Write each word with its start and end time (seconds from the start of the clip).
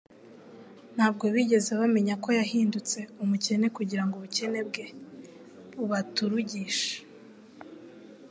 Ntabwo 0.95 1.25
bigeze 1.35 1.71
bamenya 1.79 2.15
ko 2.23 2.29
yahindutse 2.39 2.97
"Umukene" 3.23 3.65
kugira 3.77 4.03
ngo 4.05 4.13
ubukene 4.15 4.59
bwe 4.69 4.85
bubaturugishe'". 5.75 6.97